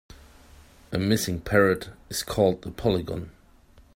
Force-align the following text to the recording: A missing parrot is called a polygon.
A 0.91 0.97
missing 0.97 1.41
parrot 1.41 1.91
is 2.09 2.23
called 2.23 2.65
a 2.65 2.71
polygon. 2.71 3.29